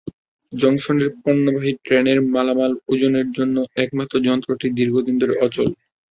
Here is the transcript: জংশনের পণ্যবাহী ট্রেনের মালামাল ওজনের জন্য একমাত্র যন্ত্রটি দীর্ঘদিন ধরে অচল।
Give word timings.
জংশনের 0.53 1.09
পণ্যবাহী 1.21 1.71
ট্রেনের 1.83 2.19
মালামাল 2.33 2.71
ওজনের 2.87 3.27
জন্য 3.37 3.55
একমাত্র 3.77 4.15
যন্ত্রটি 4.27 4.67
দীর্ঘদিন 4.77 5.15
ধরে 5.19 5.33
অচল। 5.39 5.69